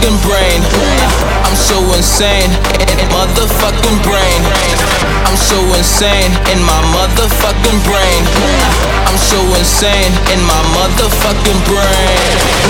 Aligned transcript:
motherfucking 0.00 0.22
brain. 0.24 0.62
I'm 1.44 1.56
so 1.56 1.78
insane 1.94 2.50
in 2.80 3.08
my 3.08 3.20
motherfucking 3.26 4.02
brain. 4.02 4.40
I'm 5.26 5.36
so 5.36 5.60
insane 5.76 6.32
in 6.52 6.62
my 6.64 6.80
motherfucking 6.96 7.80
brain. 7.84 8.22
I'm 9.06 9.18
so 9.18 9.40
insane 9.58 10.12
in 10.32 10.40
my 10.44 10.62
motherfucking 10.76 11.60
brain. 11.68 12.18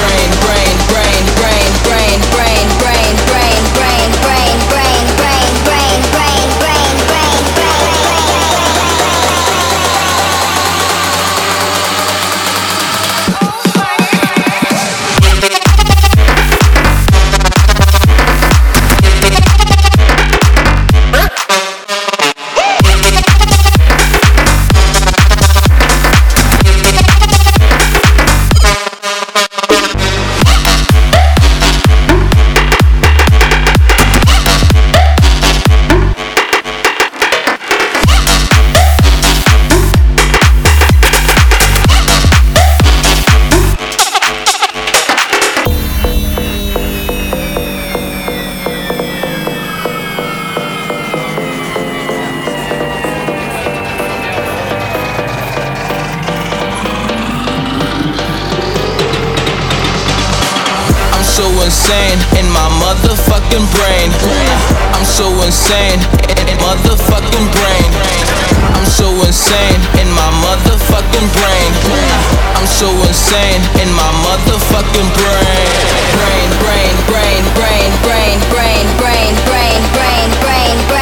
Brain, 0.01 0.31
brain, 0.43 0.77
brain, 0.91 1.23
brain, 1.39 1.71
brain, 1.87 2.19
brain, 2.35 2.50
so 61.41 61.49
insane 61.65 62.21
in 62.37 62.45
my 62.53 62.69
motherfucking 62.85 63.65
brain. 63.73 64.13
I'm 64.93 65.07
so 65.09 65.27
insane 65.41 65.97
in 66.37 66.57
motherfucking 66.61 67.49
brain. 67.57 67.91
I'm 68.77 68.85
so 68.85 69.09
insane 69.25 69.81
in 69.97 70.09
my 70.13 70.29
motherfucking 70.45 71.29
brain. 71.41 71.71
I'm 72.57 72.69
so 72.69 72.93
insane 73.09 73.63
in 73.81 73.89
my 73.97 74.11
motherfucking 74.21 75.09
brain. 75.17 75.69
Brain, 76.13 76.51
brain, 76.61 76.95
brain, 77.09 77.43
brain, 77.57 77.91
brain, 78.05 78.39
brain, 78.53 78.85
brain, 79.01 79.33
brain, 79.49 79.81
brain, 79.81 79.81
brain, 79.97 80.29
brain, 80.45 80.77
brain, 80.93 81.00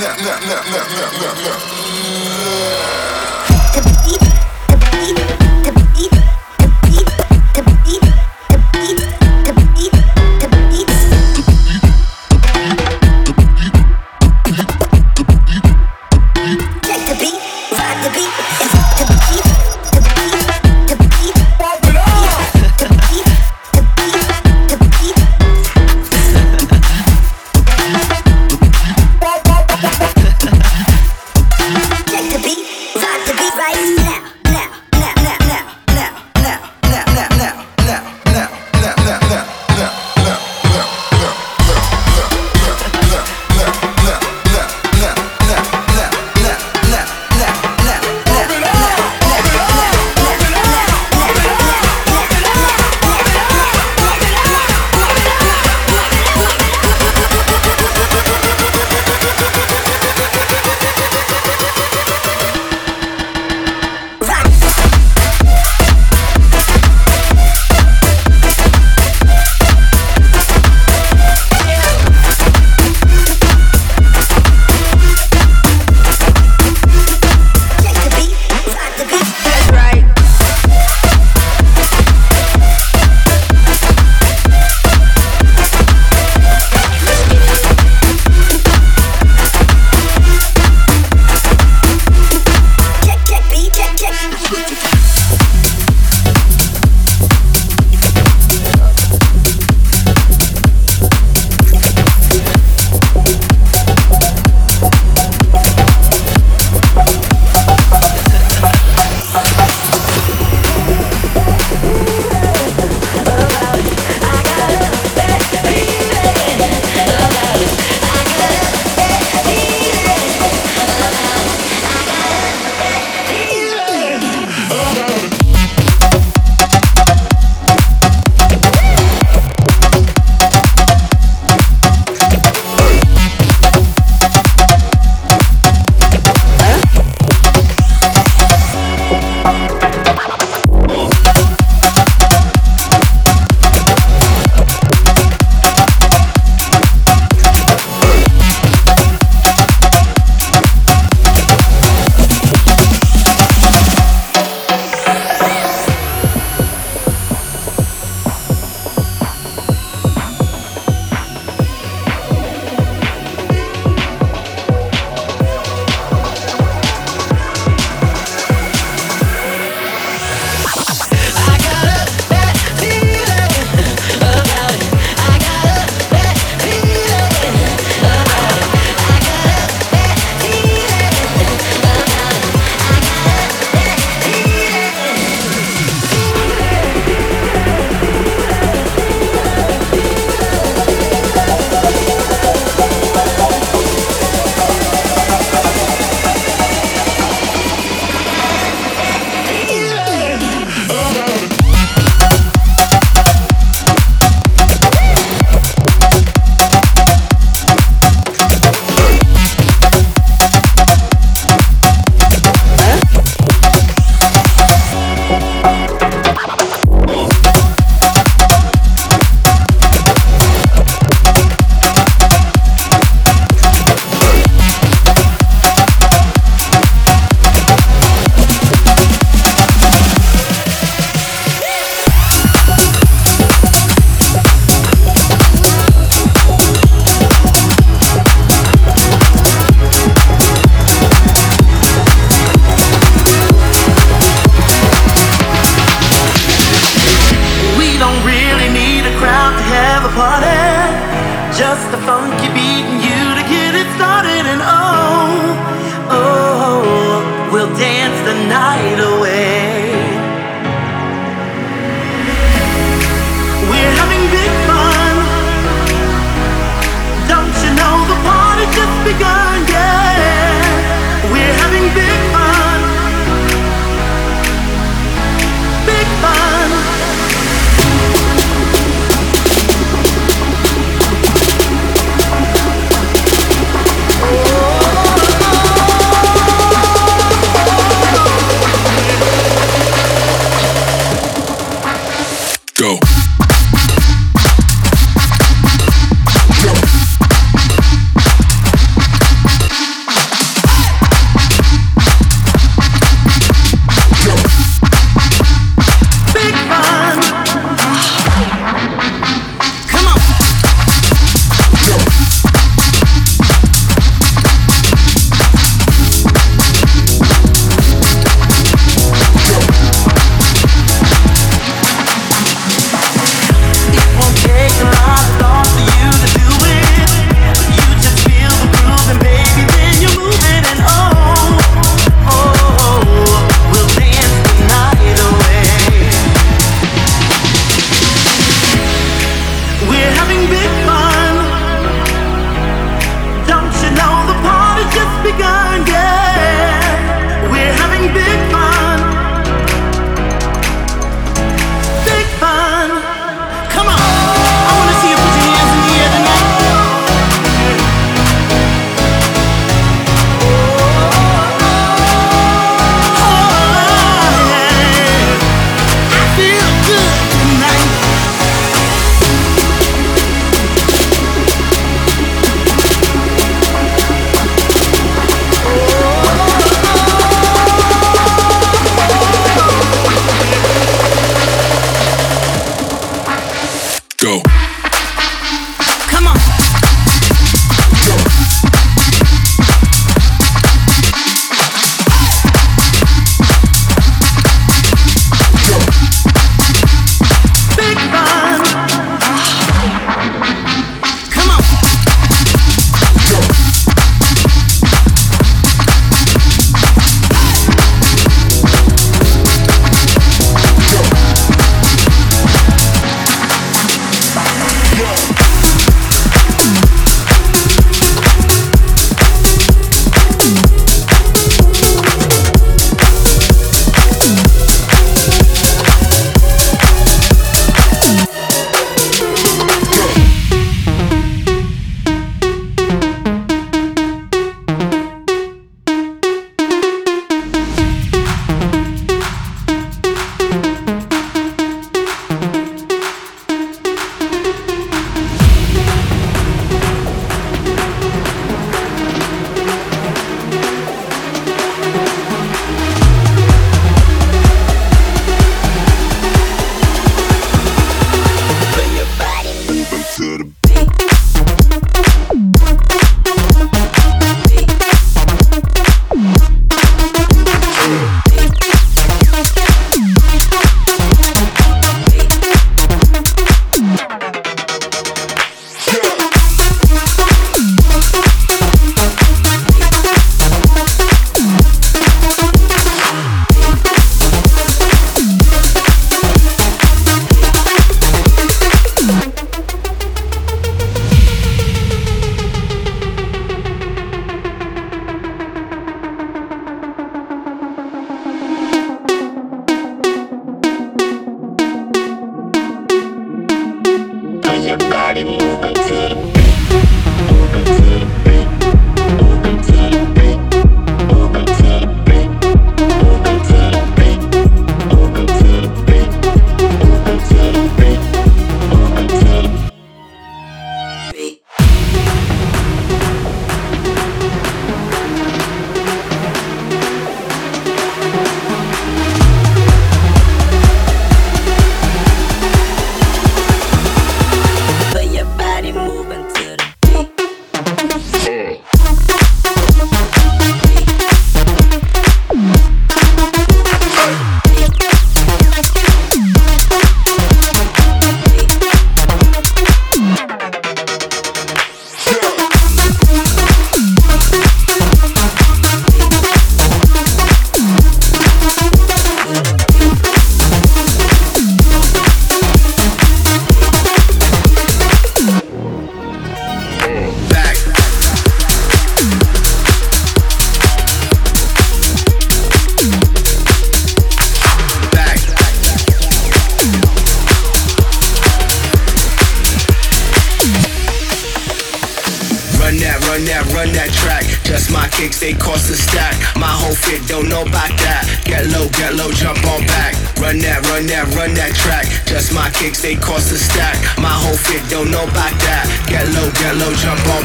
look, 0.00 0.20
look, 0.20 0.40
look, 0.46 0.64
look, 0.70 0.90
look, 0.90 1.12
look, 1.20 1.38
look. 1.44 2.85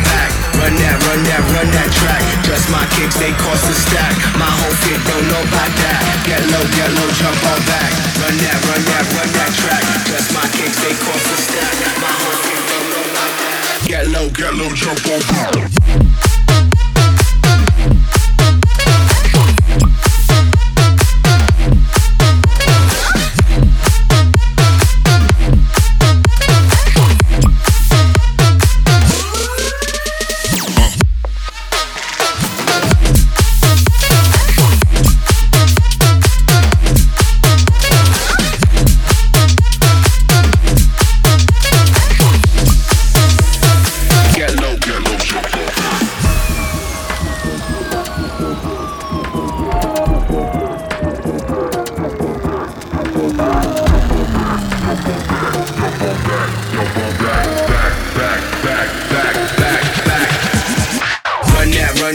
Back. 0.06 0.30
Run 0.62 0.74
that, 0.78 0.98
run 1.10 1.22
that, 1.26 1.42
run 1.58 1.70
that 1.74 1.90
track. 1.90 2.22
Just 2.46 2.70
my 2.70 2.86
kicks, 2.94 3.18
they 3.18 3.34
cost 3.42 3.66
a 3.66 3.74
stack. 3.74 4.14
My 4.38 4.46
whole 4.46 4.76
fit, 4.86 5.00
don't 5.10 5.26
know 5.26 5.42
about 5.42 5.74
that. 5.82 6.02
Get 6.26 6.42
low, 6.54 6.66
get 6.78 6.90
low, 6.94 7.10
jump 7.18 7.42
on 7.50 7.60
back. 7.66 7.92
Run 8.22 8.36
that, 8.38 8.60
run 8.70 8.82
that, 8.86 9.06
run 9.18 9.30
that 9.34 9.52
track. 9.58 9.84
Just 10.06 10.30
my 10.34 10.46
kicks, 10.54 10.78
they 10.86 10.94
cost 11.02 11.26
a 11.26 11.38
stack. 11.42 11.76
My 11.98 12.14
whole 12.14 12.38
fit, 12.46 12.62
don't 12.70 12.88
know 12.94 13.04
about 13.10 13.34
that. 13.42 13.54
Get 13.90 14.06
low, 14.14 14.28
get 14.30 14.54
low, 14.54 14.70
jump 14.78 15.02
on 15.10 15.22
back. 15.34 16.11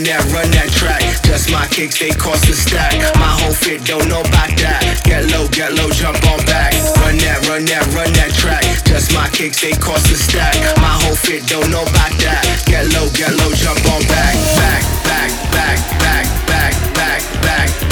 that, 0.06 0.22
run 0.30 0.50
that 0.54 0.70
track. 0.70 1.02
Just 1.26 1.50
my 1.50 1.66
kicks, 1.66 1.98
they 1.98 2.10
cost 2.10 2.48
a 2.48 2.54
stack. 2.54 2.94
My 3.18 3.32
whole 3.42 3.52
fit 3.52 3.84
don't 3.84 4.08
know 4.08 4.20
about 4.20 4.54
that. 4.62 5.02
Get 5.04 5.26
low, 5.34 5.48
get 5.48 5.74
low, 5.74 5.90
jump 5.90 6.22
on 6.30 6.38
back. 6.46 6.72
Run 7.02 7.18
that, 7.18 7.42
run 7.50 7.66
that, 7.66 7.84
run 7.94 8.12
that 8.14 8.30
track. 8.38 8.62
Just 8.86 9.12
my 9.12 9.28
kicks, 9.30 9.60
they 9.60 9.72
cost 9.72 10.10
a 10.10 10.16
stack. 10.16 10.54
My 10.78 10.94
whole 11.02 11.18
fit 11.18 11.46
don't 11.46 11.70
know 11.70 11.82
about 11.82 12.14
that. 12.22 12.42
Get 12.66 12.86
low, 12.94 13.10
get 13.10 13.34
low, 13.34 13.50
jump 13.52 13.82
on 13.90 14.02
back, 14.06 14.34
back, 14.54 14.82
back, 15.02 15.30
back, 15.50 15.78
back, 15.98 16.26
back, 16.46 16.72
back, 16.94 17.22
back. 17.42 17.80
back. 17.80 17.85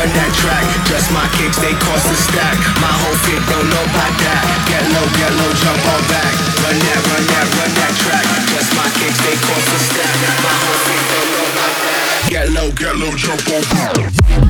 Run 0.00 0.08
that, 0.16 0.32
track. 0.40 0.64
Just 0.88 1.12
my 1.12 1.28
kicks, 1.36 1.60
they 1.60 1.76
cost 1.76 2.08
a 2.08 2.16
stack. 2.16 2.56
My 2.80 2.88
whole 2.88 3.18
fit 3.28 3.42
don't 3.52 3.68
know 3.68 3.84
about 3.84 4.14
that. 4.24 4.40
Get 4.64 4.84
low, 4.96 5.06
get 5.20 5.32
low, 5.36 5.52
jump 5.60 5.82
on 5.92 6.02
back. 6.08 6.32
Run 6.64 6.76
that, 6.80 7.00
run 7.12 7.24
that, 7.28 7.46
run 7.60 7.72
that 7.76 7.92
track. 8.00 8.24
Just 8.48 8.70
my 8.72 8.88
kicks, 8.96 9.20
they 9.20 9.36
cost 9.44 9.68
a 9.68 9.78
stack. 9.92 10.16
My 10.40 10.54
whole 10.56 10.80
fit 10.88 11.02
don't 11.12 11.28
know 11.36 11.46
about 11.52 11.74
that. 11.84 12.30
Get 12.32 12.46
low, 12.56 12.68
get 12.72 12.94
low, 12.96 13.12
jump 13.12 13.44
on 13.52 13.62
back. 13.68 14.49